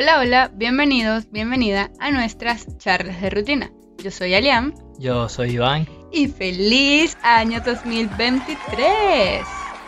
[0.00, 3.72] Hola, hola, bienvenidos, bienvenida a nuestras charlas de rutina.
[4.00, 4.72] Yo soy Aliam.
[4.96, 5.88] Yo soy Iván.
[6.12, 9.42] Y feliz año 2023.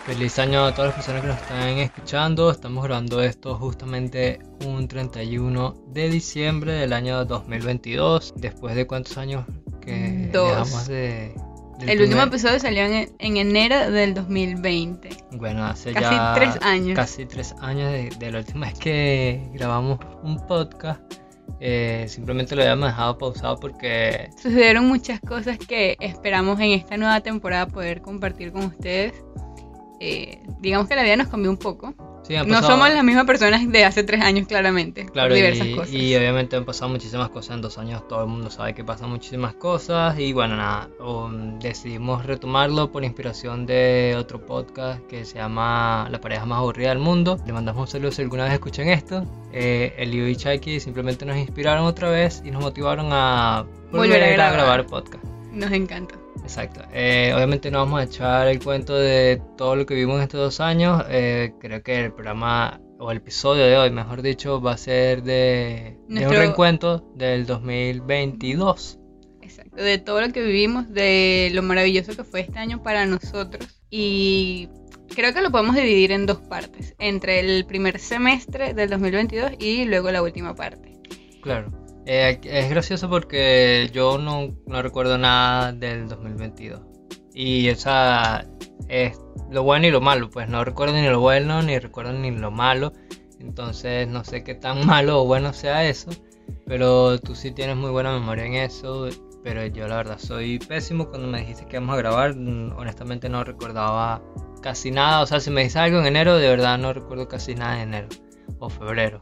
[0.04, 2.50] Feliz año a todas las personas que nos están escuchando.
[2.50, 8.34] Estamos grabando esto justamente un 31 de diciembre del año 2022.
[8.34, 9.46] Después de cuántos años
[9.80, 10.48] que Dos.
[10.48, 11.34] dejamos de...
[11.86, 15.08] El último episodio salió en, en enero del 2020.
[15.32, 16.96] Bueno, hace Casi ya tres años.
[16.96, 21.00] Casi tres años de, de la última vez que grabamos un podcast.
[21.60, 27.20] Eh, simplemente lo habíamos dejado pausado porque Sucedieron muchas cosas que esperamos en esta nueva
[27.20, 29.12] temporada poder compartir con ustedes.
[30.00, 31.94] Eh, digamos que la vida nos cambió un poco.
[32.42, 35.04] Sí, No somos las mismas personas de hace tres años, claramente.
[35.04, 35.92] por Claro, diversas y, cosas.
[35.92, 39.10] y obviamente han pasado muchísimas cosas en dos años, todo el mundo sabe que pasan
[39.10, 45.36] muchísimas cosas y bueno, nada, um, decidimos retomarlo por inspiración de otro podcast que se
[45.38, 47.38] llama La pareja más aburrida del mundo.
[47.46, 49.24] Le mandamos un saludo si alguna vez escuchan esto.
[49.52, 54.18] Eh, Elio y Chaiki simplemente nos inspiraron otra vez y nos motivaron a Volver a
[54.18, 54.52] volver, grabar.
[54.52, 55.24] grabar podcast.
[55.52, 56.14] Nos encanta.
[56.50, 56.82] Exacto.
[56.92, 60.40] Eh, obviamente no vamos a echar el cuento de todo lo que vimos en estos
[60.40, 61.04] dos años.
[61.08, 65.22] Eh, creo que el programa o el episodio de hoy, mejor dicho, va a ser
[65.22, 68.98] de, de un Nuestro- reencuentro del 2022.
[69.42, 73.80] Exacto, de todo lo que vivimos, de lo maravilloso que fue este año para nosotros.
[73.88, 74.68] Y
[75.14, 79.84] creo que lo podemos dividir en dos partes, entre el primer semestre del 2022 y
[79.84, 80.98] luego la última parte.
[81.42, 81.70] Claro.
[82.12, 86.80] Eh, es gracioso porque yo no, recuerdo nada del 2022.
[87.34, 88.48] Y esa
[88.88, 89.16] es
[89.48, 92.50] lo bueno y lo malo, pues no recuerdo ni lo bueno ni recuerdo ni lo
[92.50, 92.92] malo.
[93.38, 96.10] Entonces no sé qué tan malo o bueno sea eso.
[96.66, 99.06] Pero tú sí tienes muy buena memoria en eso.
[99.44, 101.10] Pero yo la verdad soy pésimo.
[101.10, 104.20] Cuando me dijiste que íbamos a grabar, honestamente no recordaba
[104.62, 105.22] casi nada.
[105.22, 107.82] O sea, si me dices algo en enero, de verdad no recuerdo casi nada de
[107.82, 108.08] enero
[108.58, 109.20] o febrero.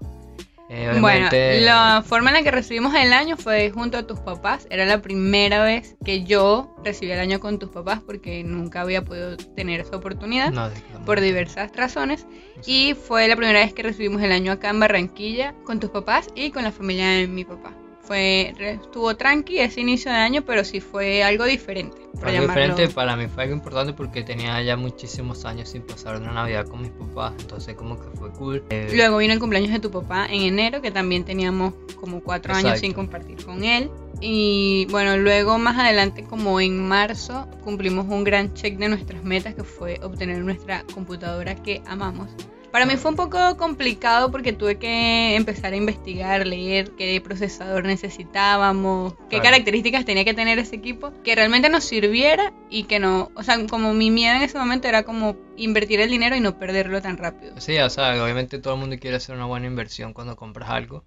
[0.70, 4.66] Eh, Bueno, la forma en la que recibimos el año fue junto a tus papás.
[4.70, 9.04] Era la primera vez que yo recibí el año con tus papás porque nunca había
[9.04, 10.50] podido tener esa oportunidad.
[10.50, 10.70] No,
[11.06, 12.26] por diversas razones
[12.66, 16.28] y fue la primera vez que recibimos el año acá en Barranquilla con tus papás
[16.34, 17.72] y con la familia de mi papá.
[18.08, 22.88] Fue estuvo tranqui ese inicio de año, pero sí fue algo diferente, por algo diferente
[22.88, 26.80] para mí fue algo importante porque tenía ya muchísimos años sin pasar una Navidad con
[26.80, 28.64] mis papás, entonces como que fue cool.
[28.70, 32.54] Eh, Luego vino el cumpleaños de tu papá en enero, que también teníamos como cuatro
[32.54, 33.90] años sin compartir con él.
[34.20, 39.54] Y bueno, luego más adelante, como en marzo, cumplimos un gran check de nuestras metas,
[39.54, 42.28] que fue obtener nuestra computadora que amamos.
[42.72, 47.84] Para mí fue un poco complicado porque tuve que empezar a investigar, leer qué procesador
[47.84, 49.44] necesitábamos, qué Claro.
[49.44, 53.56] características tenía que tener ese equipo, que realmente nos sirviera y que no, o sea,
[53.66, 57.16] como mi miedo en ese momento era como invertir el dinero y no perderlo tan
[57.16, 57.54] rápido.
[57.58, 61.04] Sí, o sea, obviamente todo el mundo quiere hacer una buena inversión cuando compras algo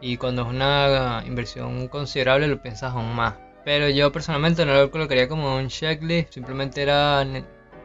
[0.00, 3.34] y cuando es una inversión considerable lo piensas aún más.
[3.64, 7.26] Pero yo personalmente no lo colocaría como un checklist, simplemente era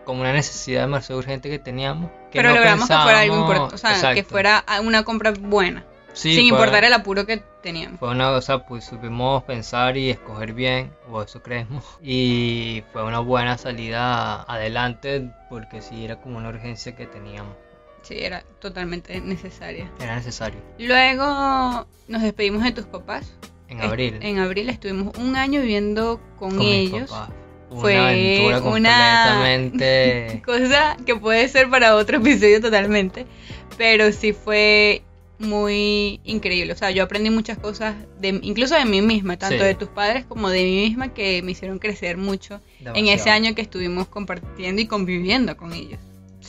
[0.05, 2.11] como una necesidad demasiado urgente que teníamos.
[2.31, 5.83] Que Pero no logramos que fuera algo importante, o sea, que fuera una compra buena,
[6.13, 7.99] Sí, sin fue- importar el apuro que teníamos.
[7.99, 13.19] Fue una cosa, pues supimos pensar y escoger bien, o eso creemos, y fue una
[13.19, 17.53] buena salida adelante porque sí era como una urgencia que teníamos,
[18.01, 19.91] Sí, era totalmente necesaria.
[19.99, 20.61] era necesario.
[20.77, 23.31] Luego nos despedimos de tus papás.
[23.67, 27.09] En abril, En abril estuvimos un año viviendo con, con mis ellos.
[27.11, 27.29] papás,
[27.69, 30.41] una Fue aventura una-.
[30.45, 33.25] Cosa que puede ser para otro episodio totalmente.
[33.77, 35.01] Pero sí fue
[35.37, 36.73] muy increíble.
[36.73, 39.63] O sea, yo aprendí muchas cosas, de, incluso de mí misma, tanto Sí.
[39.63, 42.59] de tus padres como de mí misma, que me hicieron crecer mucho
[42.93, 45.99] en ese año que estuvimos compartiendo y conviviendo con ellos.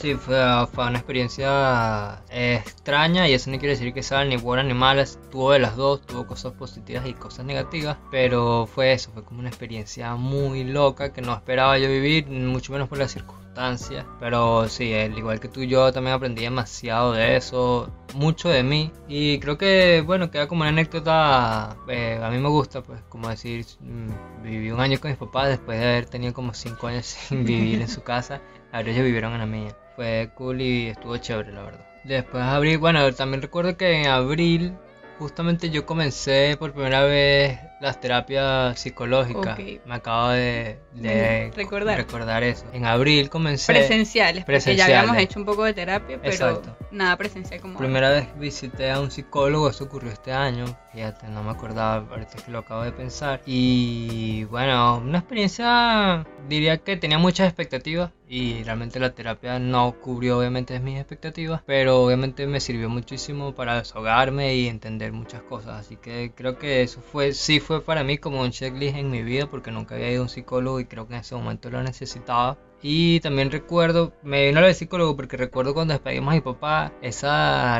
[0.01, 0.35] Sí, fue,
[0.73, 5.05] fue una experiencia extraña y eso no quiere decir que sea ni buena ni mala,
[5.29, 9.41] tuvo de las dos, tuvo cosas positivas y cosas negativas, pero fue eso, fue como
[9.41, 14.67] una experiencia muy loca que no esperaba yo vivir, mucho menos por las circunstancias, pero
[14.69, 19.37] sí, al igual que tú yo también aprendí demasiado de eso, mucho de mí y
[19.37, 23.67] creo que bueno, queda como una anécdota, eh, a mí me gusta pues como decir,
[23.79, 27.45] mm, viví un año con mis papás después de haber tenido como 5 años sin
[27.45, 28.41] vivir en su casa.
[28.71, 29.77] Ahora ellos vivieron en la mía.
[29.95, 31.85] Fue cool y estuvo chévere, la verdad.
[32.03, 34.77] Después de abril, bueno, también recuerdo que en abril
[35.19, 39.57] justamente yo comencé por primera vez las terapias psicológicas.
[39.85, 41.97] Me acabo de, de recordar.
[41.97, 42.65] recordar eso.
[42.73, 43.73] En abril comencé.
[43.73, 44.97] Presenciales, porque ya Presenciales.
[44.97, 46.77] habíamos hecho un poco de terapia, pero Exacto.
[46.91, 47.85] nada presencial como ahora.
[47.85, 52.37] Primera vez visité a un psicólogo, eso ocurrió este año, fíjate, no me acordaba, ahorita
[52.37, 53.41] es que lo acabo de pensar.
[53.45, 60.37] Y bueno, una experiencia, diría que tenía muchas expectativas y realmente la terapia no cubrió
[60.39, 65.79] obviamente mis expectativas, pero obviamente me sirvió muchísimo para desahogarme y entender muchas cosas.
[65.81, 69.23] Así que creo que eso fue, sí fue para mí como un checklist en mi
[69.23, 71.81] vida porque nunca había ido a un psicólogo y creo que en ese momento lo
[71.81, 72.57] necesitaba.
[72.83, 76.91] Y también recuerdo, me vino lo del psicólogo porque recuerdo cuando despedimos a mi papá,
[77.03, 77.27] ese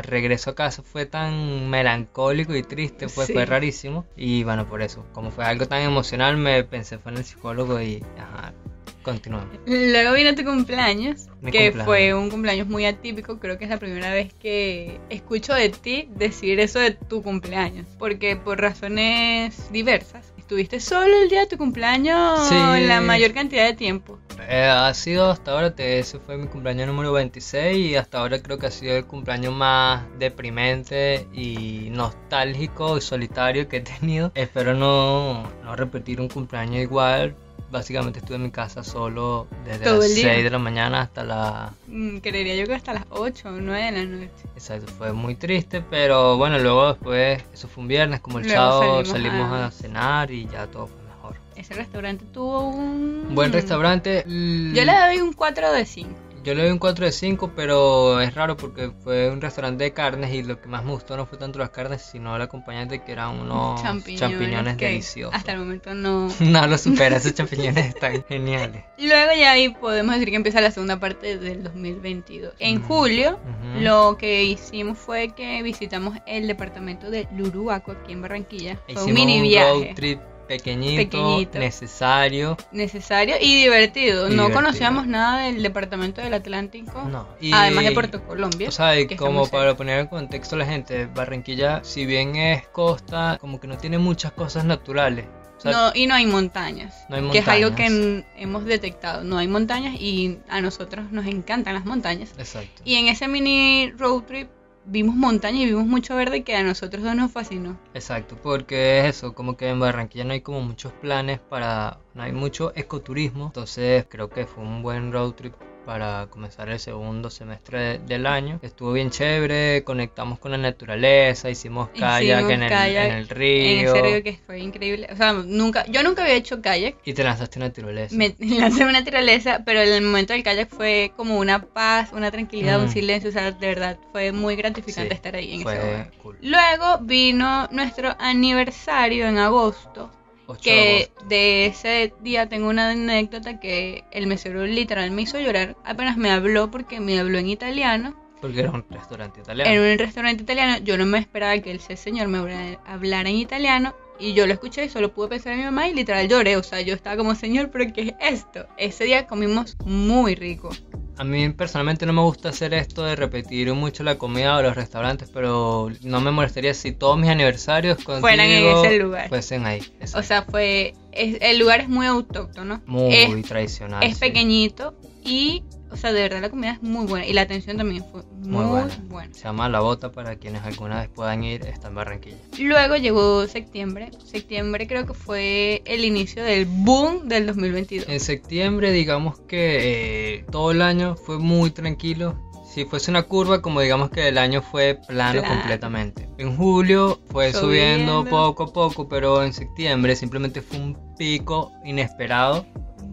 [0.02, 3.32] regreso a casa fue tan melancólico y triste, pues Sí.
[3.32, 4.06] fue rarísimo.
[4.16, 7.80] Y bueno, por eso, como fue algo tan emocional, me pensé fue en el psicólogo
[7.82, 8.54] y ajá,
[9.02, 9.48] continuamos.
[9.66, 11.84] Luego vino tu cumpleaños, Mi que cumpleaños.
[11.84, 13.38] fue un cumpleaños muy atípico.
[13.38, 17.86] Creo que es la primera vez que escucho de ti decir eso de tu cumpleaños.
[17.98, 22.54] Porque por razones diversas, estuviste solo el día de tu cumpleaños Sí.
[22.86, 24.18] la mayor cantidad de tiempo.
[24.48, 28.42] Eh, ha sido hasta ahora, te- ese fue mi cumpleaños número 26 y hasta ahora
[28.42, 34.32] creo que ha sido el cumpleaños más deprimente y nostálgico y solitario que he tenido.
[34.34, 37.34] Espero no, no repetir un cumpleaños igual.
[37.70, 40.32] Básicamente estuve en mi casa solo desde Todo las el día.
[40.32, 41.72] 6 de la mañana hasta la...
[41.86, 44.28] Mm, Creería yo que hasta las 8 o 9 de la noche.
[44.54, 48.58] Exacto, fue muy triste, pero bueno, luego después, eso fue un viernes, como el Luego
[48.60, 51.36] sábado salimos salimos a- a cenar y ya todo fue mejor.
[51.56, 53.26] Ese restaurante tuvo un...
[53.28, 54.24] Un buen restaurante.
[54.26, 56.10] Yo le doy un 4 de 5.
[56.44, 59.92] Yo le doy un 4 de 5, pero es raro porque fue un restaurante de
[59.92, 63.02] carnes y lo que más me gustó no fue tanto las carnes, sino el acompañante
[63.04, 65.34] que eran unos champiñones, que deliciosos.
[65.34, 66.28] Hasta el momento no...
[66.40, 68.82] No lo supera, esos champiñones están geniales.
[68.98, 72.54] Luego ya ahí podemos decir que empieza la segunda parte del 2022.
[72.58, 72.82] En Mm.
[72.88, 73.80] julio Ujú.
[73.80, 78.76] lo que hicimos fue que visitamos el departamento de Luruaco aquí en Barranquilla.
[78.86, 81.58] Fue Hicimos un mini un viaje road trip pequeñito, Pequeñito.
[81.58, 82.56] necesario.
[82.72, 84.28] necesario y divertido.
[84.28, 87.26] No conocíamos nada del departamento del Atlántico, No.
[87.40, 88.68] y- además de Puerto Colombia.
[88.68, 89.76] O sea, y como para cerca.
[89.76, 93.98] poner en contexto a la gente, Barranquilla, si bien es costa, como que no tiene
[93.98, 95.26] muchas cosas naturales.
[95.58, 98.24] O sea, No, y no hay montañas, No hay que es algo que montañas.
[98.36, 99.22] hemos detectado.
[99.22, 102.30] No hay montañas y a nosotros nos encantan las montañas.
[102.36, 102.82] Exacto.
[102.84, 104.48] Y en ese mini road trip
[104.84, 107.78] vimos montañas y vimos mucho verde que a nosotros dos nos fascinó.
[107.94, 112.22] Exacto, porque es eso, como que en Barranquilla no hay como muchos planes para, no
[112.22, 117.30] hay mucho ecoturismo, entonces creo que fue un buen road trip para comenzar el segundo
[117.30, 118.58] semestre de- del año.
[118.62, 123.28] Estuvo bien chévere, conectamos con la naturaleza, hicimos kayak, Hicimos en, el, kayak en el
[123.28, 125.08] río, En ese río que fue increíble.
[125.12, 126.96] O sea, nunca, yo nunca había hecho kayak.
[127.04, 128.14] y te lanzaste a naturaleza.
[128.16, 132.78] Me lancé una tiraleza, pero el momento del kayak fue como una paz, una tranquilidad,
[132.80, 132.92] un Mm.
[132.92, 133.30] silencio.
[133.30, 136.12] O sea, de verdad, fue muy gratificante Sí, estar ahí en ese fue lugar.
[136.22, 136.38] cool.
[136.42, 140.10] Luego vino nuestro aniversario en agosto.
[140.52, 145.38] 8 de Que de ese día tengo una anécdota que el mesero literal me hizo
[145.40, 145.76] llorar.
[145.84, 148.16] Apenas me habló porque me habló en italiano.
[148.40, 149.70] Porque era un restaurante italiano.
[149.70, 150.78] En un restaurante italiano.
[150.84, 153.94] Yo no me esperaba que ese señor me hablara- hablara en italiano.
[154.18, 156.56] Y yo lo escuché y solo pude pensar en mi mamá y literal lloré.
[156.56, 158.66] O sea, yo estaba como, señor, ¿pero qué es esto?
[158.76, 160.70] Ese día comimos muy rico.
[161.18, 164.74] A mí personalmente no me gusta hacer esto de repetir mucho la comida o los
[164.74, 169.28] restaurantes, pero no me molestaría si todos mis aniversarios contigo Fueran en ese lugar.
[169.28, 169.82] fuesen ahí.
[170.14, 170.94] O sea, fue.
[171.12, 172.80] es- el lugar es muy autóctono.
[172.86, 174.02] muy es, tradicional.
[174.02, 174.20] es sí.
[174.20, 175.62] pequeñito y,
[175.92, 177.26] o sea, de verdad la comida es muy buena.
[177.26, 178.98] Y la atención también fue muy, Muy buena.
[179.08, 179.34] buena.
[179.34, 182.36] Se llama La Bota para quienes alguna vez puedan ir, está en Barranquilla.
[182.58, 184.10] Luego llegó septiembre.
[184.24, 188.08] Septiembre creo que fue el inicio del boom del 2022.
[188.08, 192.36] En septiembre, digamos que eh, todo el año fue muy tranquilo.
[192.72, 196.26] Si fuese una curva, como digamos que el año fue plano completamente.
[196.38, 198.20] En julio fue subiendo.
[198.20, 198.30] Subiendo.
[198.30, 202.64] poco a poco, pero en septiembre simplemente fue un pico inesperado.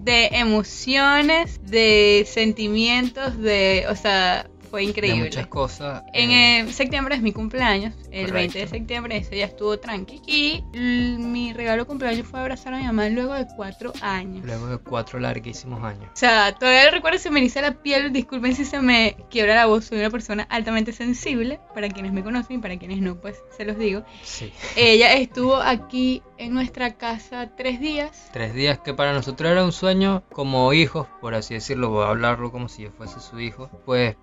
[0.10, 3.86] De emociones, de sentimientos, de.
[3.90, 5.24] O sea, fue De increíble.
[5.24, 6.04] muchas cosas.
[6.14, 8.34] En eh, eh, septiembre es mi cumpleaños, el Correcto.
[8.34, 10.22] 20 de septiembre, ese día estuvo tranqui.
[10.28, 14.46] Y mi regalo de cumpleaños fue abrazar a mi mamá luego de cuatro años.
[14.46, 16.10] Luego de cuatro larguísimos años.
[16.14, 19.66] O sea, todavía recuerdo, se me eriza la piel, disculpen si se me quiebra la
[19.66, 23.38] voz, soy una persona altamente sensible, para quienes me conocen y para quienes no, pues
[23.56, 24.04] se los digo.
[24.24, 24.52] Sí.
[24.76, 28.30] Ella estuvo aquí en nuestra casa tres días.
[28.32, 32.10] Tres días que para nosotros era un sueño como hijos, por así decirlo, voy a
[32.10, 34.16] hablarlo como si yo fuese su hijo, pues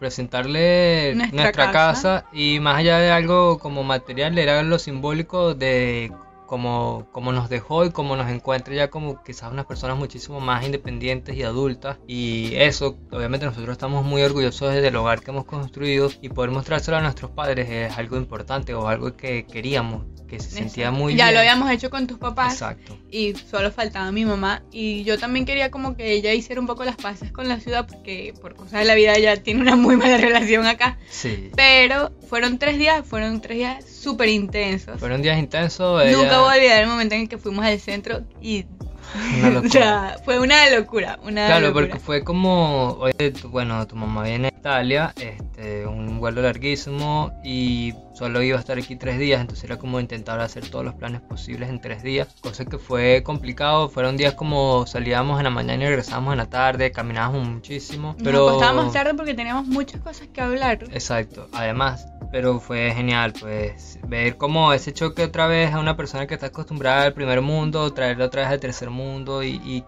[0.45, 1.73] Nuestra nuestra, casa.
[1.73, 2.25] casa.
[2.33, 6.12] y más allá de algo como material, era lo simbólico de
[6.47, 10.65] como, como nos dejó y como nos encuentra ya como quizás unas personas muchísimo más
[10.65, 11.99] independientes y adultas.
[12.07, 16.97] Y eso, obviamente nosotros estamos muy orgullosos del hogar que hemos construido y poder mostrárselo
[16.97, 21.25] a nuestros padres es algo importante o algo que queríamos, que se sentía muy ya
[21.26, 21.35] bien.
[21.35, 22.99] lo habíamos hecho con tus papás Exacto.
[23.11, 26.85] y solo faltaba mi mamá y yo también quería como que ella hiciera un poco
[26.85, 29.97] las paces con la ciudad porque por cosas de la vida ella tiene una muy
[29.97, 30.99] mala relación acá.
[31.09, 31.50] Sí.
[31.57, 34.99] Pero fueron tres días, fueron tres días súper intensos.
[35.01, 36.05] Fueron días intensos.
[36.07, 38.65] Nunca ella- voy a olvidar el momento en el que fuimos al centro y
[39.39, 39.71] Una o locura.
[39.71, 41.87] sea, fue una locura, una Claro, locura.
[41.87, 47.93] porque fue como, oye, bueno, tu mamá viene de Italia, este, un vuelo larguísimo y
[48.16, 51.20] solo iba a estar aquí tres días, entonces era como intentar hacer todos los planes
[51.20, 55.85] posibles en tres días, cosa que fue complicado, fueron días como salíamos en la mañana
[55.85, 58.38] y regresábamos en la tarde, caminábamos muchísimo, pero...
[58.38, 60.78] Nos acostábamos tarde porque teníamos muchas cosas que hablar.
[60.92, 66.26] Exacto, además, pero fue genial, pues, ver como ese choque otra vez a una persona
[66.26, 69.85] que está acostumbrada al primer mundo, traerlo otra vez al tercer mundo y, y,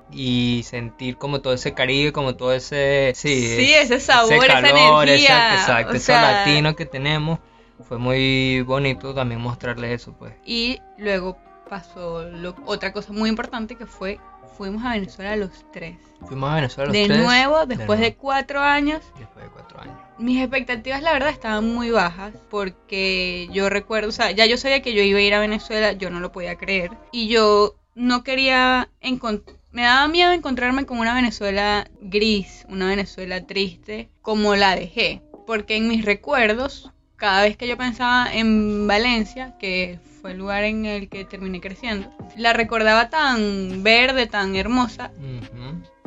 [0.58, 5.04] y sentir como todo ese caribe, como todo ese, sí, Sí, ese sabor, esa calor,
[5.08, 7.38] energía, esa- exacto, o ese latino que tenemos,
[7.84, 10.34] fue muy bonito también mostrarle eso, pues.
[10.44, 14.18] Y luego pasó lo- otra cosa muy importante que fue,
[14.56, 15.96] fuimos a Venezuela los tres.
[16.26, 19.02] Fuimos a Venezuela los de tres, nuevo, después de nuevo, cuatro años.
[19.18, 19.96] después de cuatro años.
[20.18, 24.82] Mis expectativas, la verdad, estaban muy bajas porque yo recuerdo, o sea, ya yo sabía
[24.82, 26.90] que yo iba a ir a Venezuela, yo no lo podía creer.
[27.12, 29.56] Y yo no quería encontrar...
[29.70, 35.22] Me daba miedo encontrarme con una Venezuela gris, una Venezuela triste, como la dejé.
[35.46, 40.64] Porque en mis recuerdos, cada vez que yo pensaba en Valencia, que fue el lugar
[40.64, 45.10] en el que terminé creciendo, la recordaba tan verde, tan hermosa,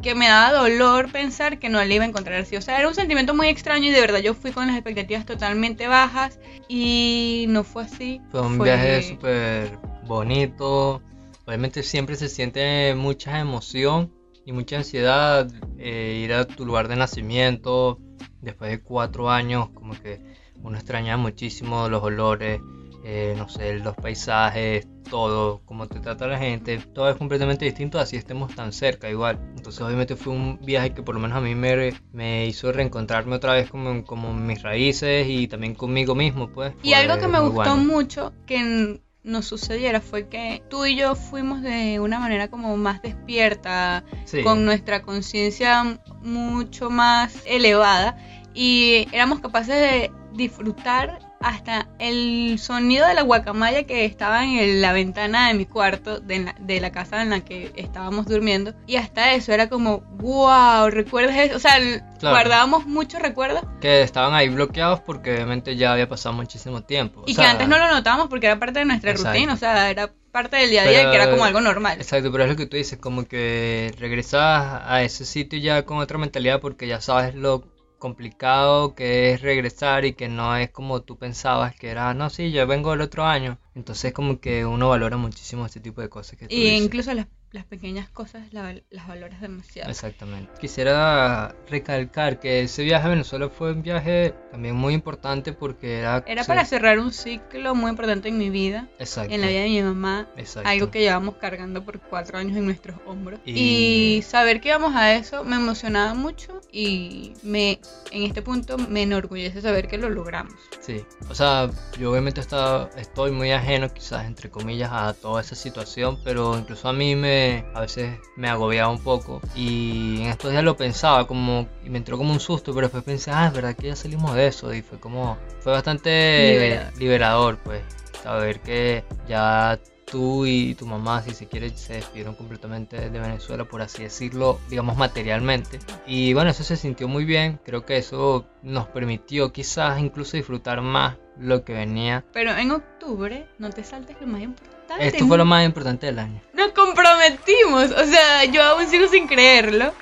[0.01, 2.55] que me daba dolor pensar que no la iba a encontrar así.
[2.55, 5.25] O sea, era un sentimiento muy extraño y de verdad yo fui con las expectativas
[5.25, 8.21] totalmente bajas y no fue así.
[8.31, 11.01] Fue un viaje súper bonito.
[11.45, 14.11] Obviamente siempre se siente mucha emoción
[14.45, 17.99] y mucha ansiedad eh, ir a tu lugar de nacimiento.
[18.41, 20.19] Después de cuatro años, como que
[20.63, 22.61] uno extraña muchísimo los olores,
[23.03, 26.77] eh, no sé, los paisajes, todo, cómo te trata la gente.
[26.93, 29.39] Todo es completamente distinto, así estemos tan cerca igual.
[29.57, 33.35] Entonces obviamente fue un viaje que por lo menos a mí me, me hizo reencontrarme
[33.35, 36.73] otra vez como, como mis raíces y también conmigo mismo, pues.
[36.83, 37.75] Y algo que me gustó bueno.
[37.77, 43.01] mucho que nos sucediera fue que tú y yo fuimos de una manera como más
[43.01, 44.41] despierta, Sí.
[44.43, 48.17] con nuestra conciencia mucho más elevada
[48.53, 54.93] y éramos capaces de disfrutar hasta el sonido de la guacamaya que estaba en la
[54.93, 58.73] ventana de mi cuarto, de la, de la casa en la que estábamos durmiendo.
[58.85, 61.55] Y hasta eso era como, wow, ¿recuerdas eso?
[61.57, 61.77] O sea,
[62.19, 62.35] Claro.
[62.35, 67.21] guardábamos muchos recuerdos que estaban ahí bloqueados porque obviamente ya había pasado muchísimo tiempo.
[67.21, 69.31] O y sea, que antes no lo notábamos porque era parte de nuestra Exacto.
[69.33, 71.61] rutina, o sea, era parte del día a día y que era Pero- como algo
[71.61, 71.97] normal.
[71.99, 75.97] Exacto, pero es lo que tú dices, como que regresas a ese sitio ya con
[75.97, 77.63] otra mentalidad porque ya sabes lo
[78.01, 82.51] complicado que es regresar y que no es como tú pensabas que era, no, sí,
[82.51, 83.59] yo vengo el otro año.
[83.75, 86.83] Entonces como que uno valora muchísimo este tipo de cosas que tú Y dices.
[86.83, 89.89] incluso las, las pequeñas cosas la las valoras demasiado.
[89.89, 90.51] Exactamente.
[90.59, 96.23] Quisiera recalcar que ese viaje a Venezuela fue un viaje también muy importante porque era...
[96.27, 99.33] Era sí, para cerrar un ciclo muy importante en mi vida, Exacto.
[99.33, 100.69] en la vida de mi mamá, Exacto.
[100.69, 103.39] algo que llevamos cargando por cuatro años en nuestros hombros.
[103.45, 107.79] Y- Y, saber que íbamos a eso me emocionaba mucho y me
[108.11, 110.53] en este punto me enorgullece saber que lo logramos.
[110.79, 115.55] Sí, o sea, yo obviamente estaba, estoy muy ajeno quizás entre comillas a toda esa
[115.55, 117.40] situación, pero incluso a mí me,
[117.73, 121.97] a veces me agobiaba un poco y en estos días lo pensaba como, y me
[121.97, 124.73] entró como un susto, pero después pensé, ah, es verdad que ya salimos de eso
[124.73, 126.99] y fue como, fue bastante Liberador.
[126.99, 127.81] liberador pues,
[128.23, 129.79] saber que ya
[130.11, 134.59] tú y tu mamá, si se quiere, se despidieron completamente de Venezuela, por así decirlo,
[134.69, 135.79] digamos materialmente.
[136.05, 137.59] Y bueno, eso se sintió muy bien.
[137.63, 142.25] Creo que eso nos permitió quizás incluso disfrutar más lo que venía.
[142.33, 144.80] Pero en octubre no te saltes lo más importante.
[144.99, 146.41] Esto fue lo más importante del año.
[146.53, 149.93] Nos comprometimos, o sea, yo aún sigo sin creerlo.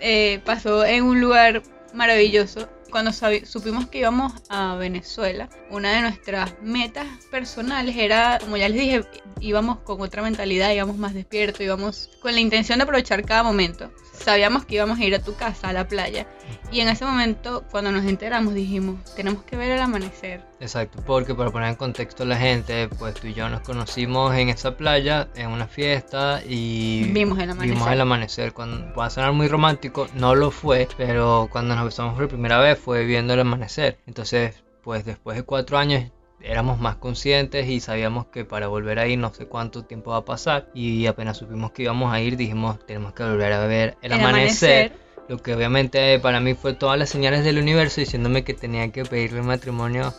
[0.00, 1.62] Eh, pasó en un lugar
[1.92, 2.68] maravilloso.
[2.90, 8.80] Cuando supimos que íbamos a Venezuela, una de nuestras metas personales era, como ya les
[8.80, 9.04] dije,
[9.40, 13.90] íbamos con otra mentalidad, íbamos más despiertos, íbamos con la intención de aprovechar cada momento.
[14.12, 16.26] Sabíamos que íbamos a ir a tu casa, a la playa.
[16.70, 20.42] Y en ese momento, cuando nos enteramos, dijimos, tenemos que ver el amanecer.
[20.60, 24.34] Exacto, porque para poner en contexto a la gente, pues tú y yo nos conocimos
[24.34, 27.74] en esa playa, en una fiesta y Vimos el amanecer.
[27.74, 28.52] Vimos el amanecer.
[28.52, 32.58] Cuando, va a sonar muy romántico, no lo fue, pero cuando nos besamos por primera
[32.58, 33.98] vez fue viendo el amanecer.
[34.06, 36.10] Entonces, pues después de cuatro años
[36.42, 40.18] éramos más conscientes y sabíamos que para volver a ir no sé cuánto tiempo va
[40.18, 43.96] a pasar y apenas supimos que íbamos a ir dijimos tenemos que volver a ver
[44.02, 44.92] el, amanecer,
[45.28, 49.04] lo que obviamente para mí fue todas las señales del universo diciéndome que tenía que
[49.04, 50.14] pedirle matrimonio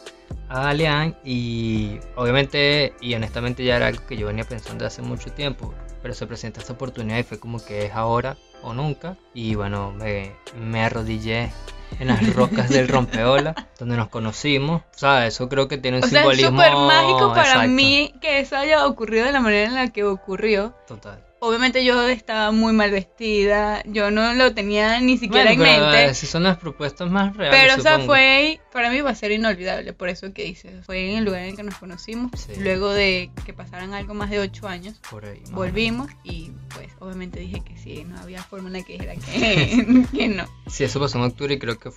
[0.47, 5.31] a Galeán y obviamente y honestamente ya era algo que yo venía pensando hace mucho
[5.31, 9.55] tiempo pero se presenta esta oportunidad y fue como que es ahora o nunca y
[9.55, 11.51] bueno me, me arrodillé
[11.99, 14.81] en las rocas del rompeola, donde nos conocimos.
[14.95, 16.61] O sea, eso creo que tiene un O sea, es simbolismo.
[16.63, 17.69] súper mágico para exacto.
[17.69, 20.73] mí que eso haya ocurrido de la manera en la que ocurrió.
[20.87, 21.21] Total.
[21.43, 25.85] Obviamente yo estaba muy mal vestida, yo no lo tenía ni siquiera Bueno, en pero,
[25.87, 26.05] mente.
[26.05, 27.59] eh, esas son las propuestas más reales.
[27.59, 30.83] Pero, o sea, fue, para mí va a ser inolvidable, por eso que hice.
[30.83, 32.53] Fue en el lugar en el que nos conocimos, Sí.
[32.59, 35.01] luego de que pasaran algo más de ocho años.
[35.09, 38.93] Por ahí, Volvimos y pues obviamente dije que sí, no había forma en la que
[38.93, 40.45] dijera que, que no.
[40.67, 41.89] Sí, eso pasó en octubre y creo que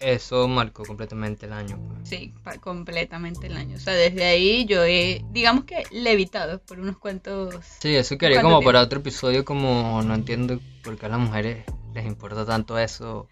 [0.00, 1.78] eso marcó completamente el año.
[1.88, 2.08] pues.
[2.08, 3.76] Sí, completamente el año.
[3.76, 7.54] O sea, desde ahí yo he, digamos que levitado por unos cuantos...
[7.80, 8.68] Sí, eso quería ¿Cuánto como tiempo?
[8.68, 11.64] para otro episodio, como no entiendo por qué a las mujeres
[11.94, 13.28] les importa tanto eso.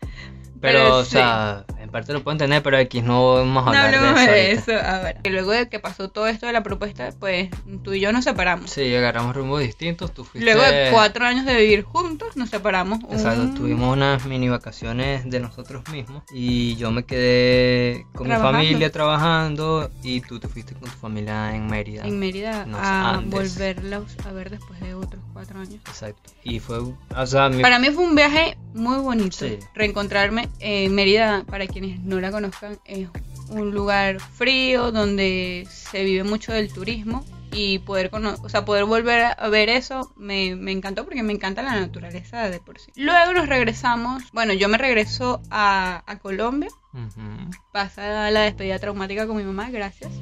[0.60, 1.10] Pero, Pero o sí.
[1.10, 4.26] sea, en parte lo puedo entender, pero aquí no vamos a No hablar hablemos de
[4.32, 4.60] de eso.
[4.62, 4.96] eso ahorita.
[4.96, 5.20] ahora.
[5.24, 7.50] Y luego de que pasó todo esto de la propuesta, pues
[7.84, 8.70] tú y yo nos separamos.
[8.70, 10.12] Sí, agarramos rumbos distintos.
[10.14, 10.50] Tú fuiste.
[10.50, 13.00] Luego de cuatro años de vivir juntos, nos separamos.
[13.10, 18.58] Exacto, un- tuvimos unas mini vacaciones de nosotros mismos y yo me quedé con Trabajando.
[18.58, 22.04] mi familia trabajando y tú te fuiste con tu familia en Mérida.
[22.06, 23.30] en Mérida a Andes.
[23.30, 25.80] volverlos a ver después de otros cuatro años.
[25.86, 26.30] Exacto.
[26.44, 29.36] Y fue, o sea, mi- Para mí fue un viaje muy bonito.
[29.38, 29.58] Sí.
[29.74, 33.08] Reencontrarme en Mérida, para quienes no la conozcan, es
[33.48, 39.34] un lugar frío donde se vive mucho del turismo y poder o sea, poder volver
[39.38, 42.92] a ver eso me, me encantó porque me encanta la naturaleza de por sí.
[42.96, 47.50] Luego nos regresamos, bueno, yo me regreso a, a Colombia Ujú.
[47.72, 50.12] pasa la despedida traumática con mi mamá, gracias.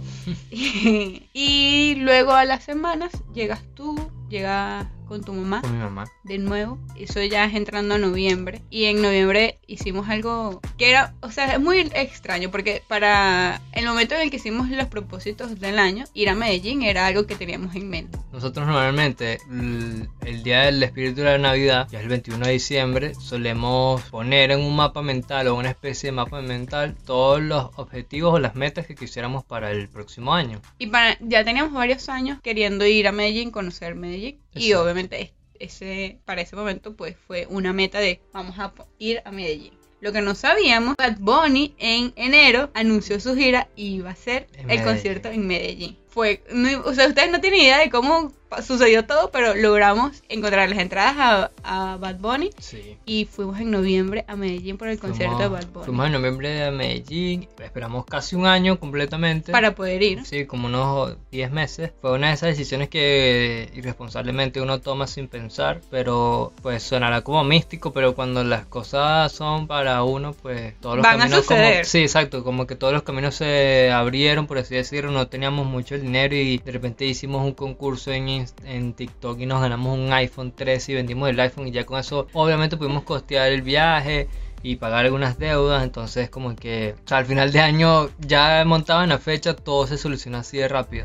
[0.51, 6.05] y, y luego a las semanas llegas tú, llegas con tu mamá con mi mamá.
[6.23, 6.79] de nuevo.
[6.99, 8.63] Eso ya es entrando a noviembre.
[8.71, 13.87] Y en noviembre hicimos algo que era, o sea, es muy extraño porque para el
[13.87, 17.35] momento en el que hicimos los propósitos del año, ir a Medellín era algo que
[17.35, 18.19] teníamos en mente.
[18.33, 22.53] Nosotros normalmente el, el día del espíritu de la Navidad, ya es el 21 de
[22.53, 27.71] diciembre, solemos poner en un mapa mental o una especie de mapa mental todos los
[27.77, 30.61] objetivos o las metas que quisiéramos para el próximo año.
[30.79, 34.44] Y para, ya teníamos varios años queriendo ir a Medellín, conocer Medellín.
[34.55, 39.23] Y obviamente es- ese, para ese momento pues fue una meta de vamos a ir
[39.25, 39.73] a Medellín.
[40.01, 44.49] Lo que no sabíamos, Bad Bunny en enero anunció su gira y iba a ser
[44.69, 45.97] el concierto en Medellín.
[46.15, 48.33] Fue, no- o sea, ustedes no tienen idea de cómo
[48.65, 52.97] sucedió todo, pero logramos encontrar las entradas a, a Bad Bunny Sí.
[53.05, 55.85] y fuimos en noviembre a Medellín por el concierto de Bad Bunny.
[55.87, 59.51] Fuimos en noviembre a Medellín, esperamos casi un año completamente.
[59.51, 60.25] Para poder ir.
[60.25, 61.91] Sí, como unos 10 meses.
[62.01, 67.43] Fue una de esas decisiones que irresponsablemente uno toma sin pensar, pero pues sonará como
[67.43, 71.59] místico, pero cuando las cosas son para uno, pues todos los Van a caminos como
[71.59, 71.87] suceder.
[71.87, 75.97] sí, exacto, como que todos los caminos se abrieron, por así decirlo, no teníamos mucho
[76.05, 80.53] dinero y de repente hicimos un concurso en en TikTok y nos ganamos un iPhone
[80.53, 84.29] 13 y vendimos el iPhone y ya con eso obviamente pudimos costear el viaje
[84.65, 89.19] y pagar algunas deudas, entonces como que al final de año ya montaba en la
[89.19, 91.05] fecha, todo se solucionó así de rápido.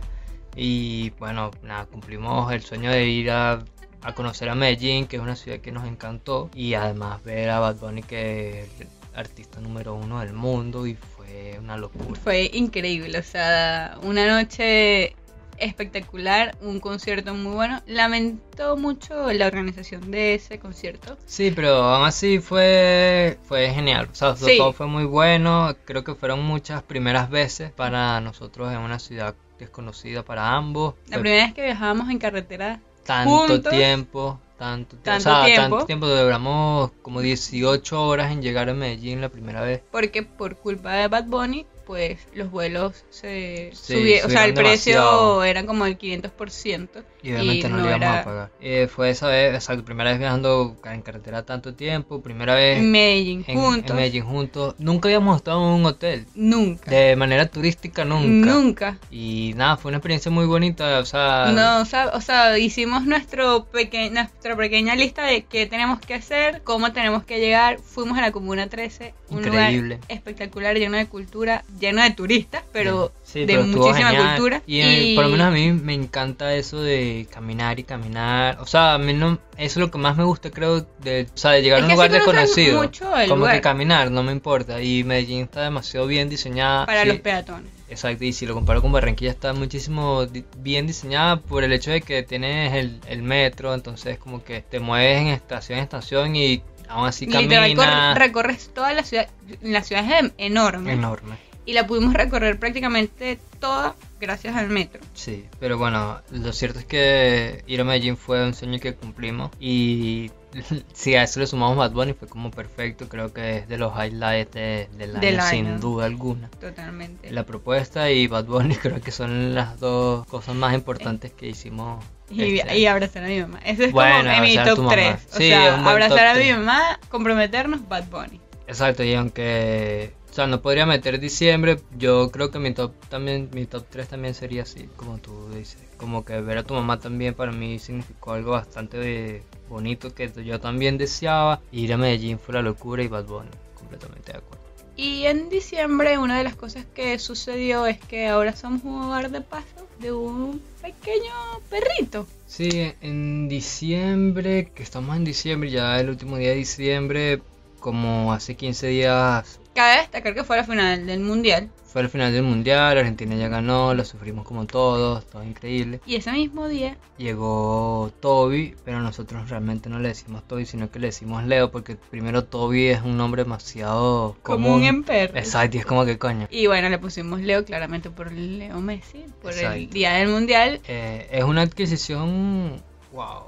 [0.55, 3.63] Y bueno, nada, cumplimos el sueño de ir a,
[4.01, 7.59] a conocer a Medellín, que es una ciudad que nos encantó, y además ver a
[7.59, 10.93] Bad Bunny, que es el artista número uno del mundo, y
[11.29, 12.19] fue una locura.
[12.23, 15.15] Fue increíble, o sea, una noche
[15.57, 17.81] espectacular, un concierto muy bueno.
[17.85, 21.17] Lamento mucho la organización de ese concierto.
[21.25, 24.07] Sí, pero aún así fue, fue genial.
[24.11, 24.57] O sea, Sí.
[24.57, 25.75] todo fue muy bueno.
[25.85, 30.95] Creo que fueron muchas primeras veces para nosotros en una ciudad desconocida para ambos.
[31.07, 33.73] La Fue primera vez que viajábamos en carretera, tanto juntos.
[33.73, 35.69] tiempo, tanto, tie- Tanto o sea, tiempo.
[35.77, 36.05] tanto tiempo.
[36.07, 39.81] Duramos como 18 horas en llegar a Medellín la primera vez.
[39.91, 44.53] porque por culpa de Bad Bunny, pues los vuelos se Sí, subieron, o sea, el
[44.53, 47.03] precio era como el 500%.
[47.23, 48.49] Y obviamente no, no le íbamos era- a pagar.
[48.61, 52.21] Eh, fue esa vez, o sea, primera vez viajando en carretera tanto tiempo.
[52.21, 53.89] Primera vez En Medellín, en, juntos.
[53.89, 54.75] en Medellín juntos.
[54.77, 56.27] Nunca habíamos estado en un hotel.
[56.35, 56.91] Nunca.
[56.91, 58.51] De manera turística nunca.
[58.51, 58.97] Nunca.
[59.09, 61.47] Y nada, fue una experiencia muy bonita, o sea...
[61.51, 66.13] No, o sea, o sea, hicimos nuestro peque- nuestra pequeña lista de qué tenemos que
[66.13, 67.79] hacer, cómo tenemos que llegar.
[67.79, 69.95] Fuimos a la Comuna 13, un Increíble.
[69.95, 74.61] lugar espectacular, lleno de cultura, lleno de turistas, pero Sí, de pero muchísima cultura.
[74.65, 78.57] Y, por lo menos a mí me encanta eso de caminar y caminar.
[78.59, 81.37] O sea, a mí no, eso es lo que más me gusta, creo, de, o
[81.37, 82.81] sea, de llegar Es a un lugar desconocido.
[82.81, 83.55] mucho el como lugar.
[83.55, 84.81] que caminar, no me importa.
[84.81, 86.85] Y Medellín está demasiado bien diseñada.
[86.87, 87.07] para sí.
[87.09, 87.71] los peatones.
[87.87, 88.23] exacto.
[88.23, 90.25] Y si lo comparo con Barranquilla, está muchísimo
[90.57, 94.79] bien diseñada por el hecho de que tienes el, el metro, entonces como que te
[94.79, 97.69] mueves en estación en estación y aún así caminas.
[97.75, 99.27] cor- recorres toda la ciudad.
[99.61, 100.93] La ciudad es enorme.
[100.93, 101.35] Enorme.
[101.65, 105.01] Y la pudimos recorrer prácticamente toda gracias al metro.
[105.13, 109.51] Sí, pero bueno, lo cierto es que ir a Medellín fue un sueño que cumplimos
[109.59, 110.31] y
[110.93, 113.93] si a eso le sumamos Bad Bunny fue como perfecto, creo que es de los
[113.93, 116.49] highlights de- del año Del sin duda alguna.
[116.59, 117.29] Totalmente.
[117.31, 122.03] La propuesta y Bad Bunny creo que son las dos cosas más importantes que hicimos.
[122.31, 123.59] Y, este y abrazar a mi mamá.
[123.63, 124.91] Ese es Bueno, como en mi top mamá.
[124.91, 125.15] 3.
[125.33, 128.41] O Sí, sea, abrazar a mi mamá, comprometernos, Bad Bunny.
[128.67, 133.65] Exacto, y aunque, sea, no podría meter diciembre, yo creo que mi top también, mi
[133.65, 135.77] top 3 también sería así, como tú dices.
[135.97, 140.59] Como que ver a tu mamá también para mí significó algo bastante bonito que yo
[140.61, 141.59] también deseaba.
[141.71, 144.63] Ir a Medellín fue la locura y Bad Bunny, completamente de acuerdo.
[144.95, 149.31] Y en diciembre una de las cosas que sucedió es que ahora somos un hogar
[149.31, 151.33] de paso de un pequeño
[151.69, 152.27] perrito.
[152.47, 157.41] Sí, en diciembre, que estamos en diciembre, ya el último día de diciembre,
[157.79, 161.69] como hace 15 días Cabe destacar que fue la final del mundial.
[161.85, 166.01] fue el final del mundial, Argentina ya ganó, lo sufrimos como todos, todo increíble.
[166.05, 170.99] Y ese mismo día, Llegó Toby, pero nosotros realmente no le decimos Toby, sino que
[170.99, 174.83] le decimos Leo, porque primero Toby es un nombre demasiado común común.
[174.83, 175.37] en perros.
[175.37, 176.49] Exacto, y es como que coño.
[176.51, 180.81] Y bueno, le pusimos Leo claramente por Leo Messi, por el día del mundial.
[180.89, 183.43] Eh, es una adquisición, wow.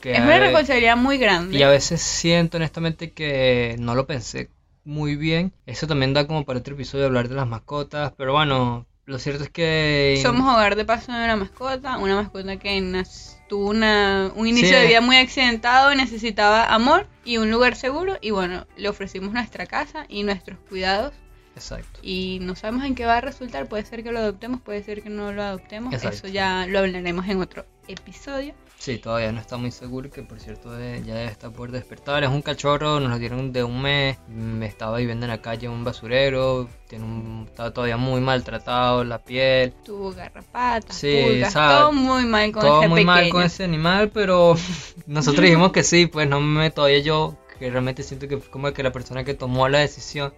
[0.00, 1.58] que Es una responsabilidad muy grande.
[1.58, 4.48] Y a veces siento honestamente que no lo pensé
[4.84, 5.52] muy bien.
[5.66, 9.44] Eso también da como para otro episodio hablar de las mascotas, pero bueno, lo cierto
[9.44, 10.18] es que...
[10.22, 14.68] Somos hogar de paso de una mascota, una mascota que nas- tuvo una, un inicio
[14.68, 14.74] Sí.
[14.74, 19.66] de vida muy accidentado, necesitaba amor y un lugar seguro y bueno, le ofrecimos nuestra
[19.66, 21.12] casa y nuestros cuidados
[21.56, 22.00] Exacto.
[22.02, 25.02] y no sabemos en qué va a resultar, puede ser que lo adoptemos, puede ser
[25.02, 26.16] que no lo adoptemos, Exacto.
[26.16, 28.54] eso ya lo hablaremos en otro episodio.
[28.78, 32.22] Sí, todavía no está muy seguro, que por cierto ya debe estar por despertar.
[32.24, 35.66] Es un cachorro, nos lo dieron de un mes, mm, estaba viviendo en la calle
[35.66, 41.52] en un basurero, tiene un, estaba todavía muy maltratado, la piel, Tuvo garrapatas, Sí, pulgas,
[41.52, 43.32] todo muy mal con todo ese muy mal pequeño.
[43.34, 44.54] con ese animal, pero
[45.06, 48.82] nosotros dijimos que sí, pues no me todavía yo, que realmente siento que como que
[48.82, 50.32] la persona que tomó la decisión,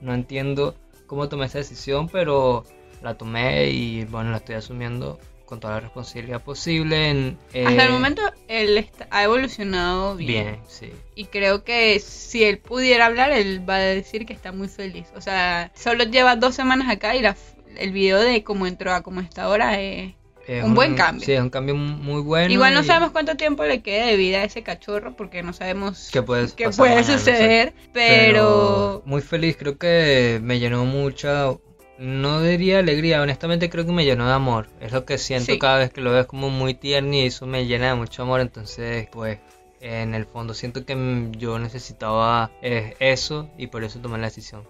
[0.00, 0.74] no entiendo
[1.06, 2.64] cómo tomé esa decisión, pero
[3.02, 7.10] la tomé y bueno, la estoy asumiendo con toda la responsabilidad posible.
[7.10, 10.44] En, Hasta eh, el momento él está- ha evolucionado bien.
[10.44, 10.92] Bien, sí.
[11.16, 15.08] Y creo que si él pudiera hablar, él va a decir que está muy feliz.
[15.16, 18.92] O sea, solo lleva dos semanas acá y la f- el video de cómo entró
[18.94, 20.12] a cómo está ahora es...
[20.50, 21.24] Es Un buen cambio.
[21.24, 22.52] Sí, es un cambio muy bueno.
[22.52, 25.52] Igual no y sabemos cuánto tiempo le queda de vida a ese cachorro porque no
[25.52, 27.72] sabemos qué puede, qué puede mañana, suceder.
[27.92, 31.52] Pero, muy feliz, creo que me llenó mucha,
[31.98, 34.66] no diría alegría, honestamente creo que me llenó de amor.
[34.80, 35.58] Es lo que siento Sí.
[35.60, 38.24] cada vez que lo veo, es como muy tierno y eso me llena de mucho
[38.24, 38.40] amor.
[38.40, 39.38] Entonces, pues,
[39.80, 44.64] en el fondo siento que yo necesitaba eh, eso y por eso tomé la decisión.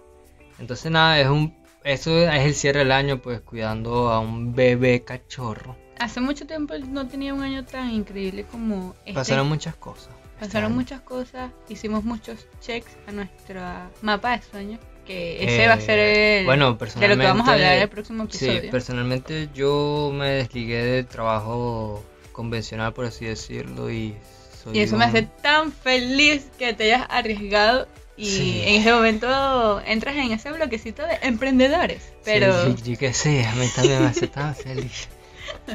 [0.59, 5.03] Entonces, nada, es un, eso es el cierre del año, pues, cuidando a un bebé
[5.03, 5.75] cachorro.
[5.99, 9.13] hace mucho tiempo no tenía un año tan increíble como este.
[9.13, 10.09] Pasaron muchas cosas.
[10.39, 14.79] este Pasaron muchas cosas, hicimos muchos checks a nuestra mapa de sueños.
[15.05, 17.81] Que ese Eh, va a ser el, bueno, de lo que vamos a hablar en
[17.81, 18.71] el personalmente- próximo Sí, episodio.
[18.71, 24.15] personalmente yo me desligué del trabajo convencional, por así decirlo, y
[24.63, 28.61] soy Y eso me un- hace tan feliz que te hayas arriesgado y Sí.
[28.65, 32.11] en ese momento entras en ese bloquecito de emprendedores.
[32.25, 35.07] Pero Sí, yo, yo qué sé, a mí también me hace tan feliz.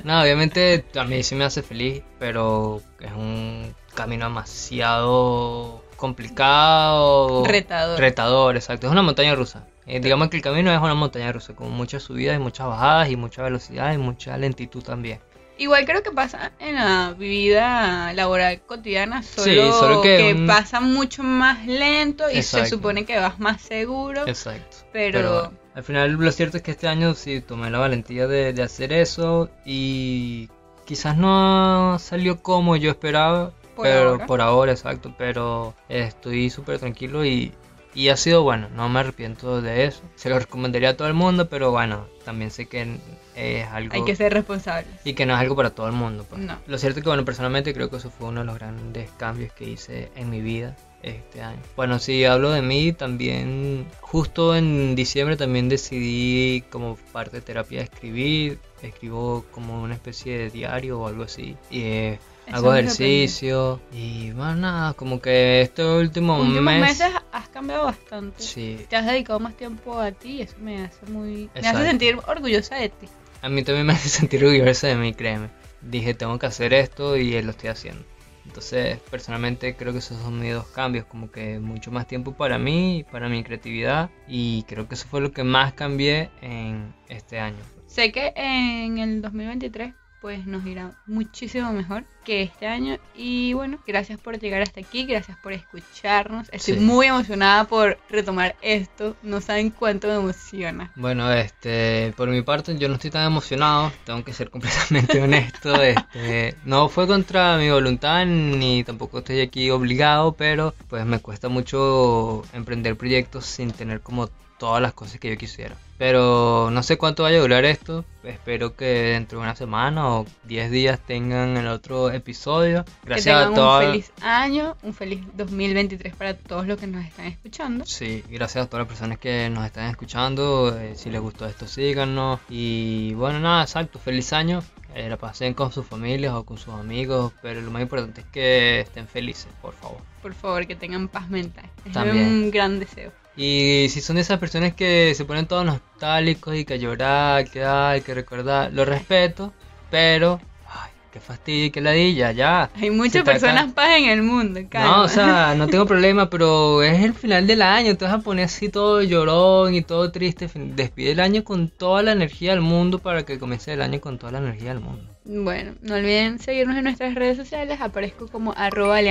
[0.05, 7.45] No, obviamente a mí sí me hace feliz, pero es un camino demasiado complicado.
[7.47, 7.99] retador.
[8.01, 8.87] Retador, exacto.
[8.87, 9.65] Es una montaña rusa.
[9.87, 13.09] Eh, digamos que el camino es una montaña rusa, con muchas subidas y muchas bajadas
[13.11, 15.21] y mucha velocidad y mucha lentitud también.
[15.59, 20.47] Igual creo que pasa en la vida laboral cotidiana, solo, Sí, solo que que, un-
[20.47, 24.27] pasa mucho más lento y se supone que vas más seguro.
[24.27, 24.77] Exacto.
[24.93, 28.63] Pero- al final lo cierto es que este año sí tomé la valentía de, de
[28.63, 30.49] hacer eso y
[30.87, 34.27] quizás no salió como yo esperaba, Por pero ahora.
[34.27, 37.53] por ahora, exacto, pero estoy súper tranquilo y,
[37.97, 40.03] y ha sido bueno, no me arrepiento de eso.
[40.17, 42.99] Se lo recomendaría a todo el mundo, pero bueno, también sé que
[43.35, 43.95] es algo...
[43.95, 44.93] Hay que ser responsables.
[45.03, 46.27] Y que no es algo para todo el mundo.
[46.29, 46.43] pues.
[46.43, 46.59] No.
[46.67, 49.51] Lo cierto es que, bueno, personalmente creo que eso fue uno de los grandes cambios
[49.55, 51.59] que hice en mi vida este año.
[51.75, 57.81] Bueno, si hablo de mí, también justo en diciembre también decidí como parte de terapia
[57.81, 58.59] escribir.
[58.83, 61.57] Escribo como una especie de diario o algo así.
[61.71, 62.19] Y eh,
[62.53, 66.81] hago me ejercicio y bueno, nada, como que este último Últimos mes...
[66.81, 68.43] meses has cambiado bastante.
[68.43, 71.51] Sí, Te has dedicado más tiempo a ti y eso me hace muy...
[71.55, 71.79] Me Exacto.
[71.79, 73.09] hace sentir orgullosa de ti.
[73.43, 75.49] a mí también me hace sentir orgulloso de mí, créeme.
[75.83, 78.03] Dije, tengo que hacer esto y lo estoy haciendo.
[78.45, 82.59] Entonces, personalmente creo que esos son mis dos cambios, como que mucho más tiempo para
[82.59, 87.41] mí, para mi creatividad y creo que eso fue lo que más cambié en este
[87.41, 87.59] año.
[87.87, 93.79] Sé que en el 2023 pues nos irá muchísimo mejor que este año y bueno,
[93.87, 96.49] gracias por llegar hasta aquí, gracias por escucharnos.
[96.51, 96.81] Estoy Sí.
[96.81, 100.91] muy emocionada por retomar esto, no saben cuánto me emociona.
[100.97, 105.75] Bueno, este, por mi parte yo no estoy tan emocionado, tengo que ser completamente honesto,
[105.83, 111.49] este, no fue contra mi voluntad ni tampoco estoy aquí obligado, pero pues me cuesta
[111.49, 115.77] mucho emprender proyectos sin tener como todas las cosas que yo quisiera.
[115.99, 120.27] Pero no sé cuánto vaya a durar esto, espero que dentro de una semana o
[120.45, 122.85] 10 días tengan el otro episodio.
[123.03, 123.81] Gracias que a tengan todos.
[123.85, 127.87] un feliz año, un feliz 2023 para todos los que nos están escuchando.
[127.87, 130.77] Sí, gracias a todas las personas que nos están escuchando.
[130.79, 132.41] eh, si les gustó esto, síganos.
[132.51, 133.99] Y bueno, nada, exacto.
[133.99, 134.63] Feliz año.
[134.95, 137.33] Eh, la pasen con sus familias o con sus amigos.
[137.41, 139.99] Pero lo más importante es que estén felices, por favor.
[140.21, 141.65] Por favor, que tengan paz mental.
[141.87, 142.27] Es También.
[142.27, 143.13] un gran deseo.
[143.37, 147.65] Y si son esas personas que se ponen todos nostálgicos y que a llorar, que
[147.65, 149.53] ay, que recordar, lo respeto.
[149.91, 152.71] Pero, ay, qué fastidio, qué ladilla, ya.
[152.75, 154.97] Hay muchas personas paz en el mundo, calma.
[154.97, 158.19] No, o sea, no tengo problema, pero es el final del año, te vas a
[158.21, 160.49] poner así todo llorón y todo triste.
[160.55, 164.19] Despide el año con toda la energía del mundo para que comience el año con
[164.19, 165.05] toda la energía del mundo.
[165.25, 167.81] Bueno, no olviden seguirnos en nuestras redes sociales.
[167.83, 169.03] Aparezco como arroba.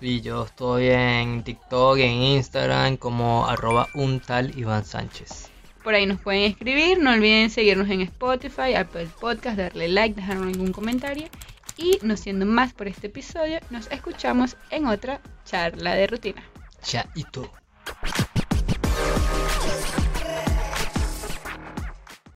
[0.00, 5.50] Y yo estoy en TikTok en Instagram como arroba un tal Iván Sánchez.
[5.82, 6.98] Por ahí nos pueden escribir.
[6.98, 11.28] No olviden seguirnos en Spotify, Apple Podcast, darle like, dejarnos algún comentario.
[11.76, 16.42] Y no siendo más por este episodio, nos escuchamos en otra charla de rutina.
[16.82, 17.50] Chaito.